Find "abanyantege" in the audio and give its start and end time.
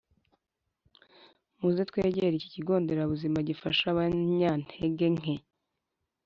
3.89-5.05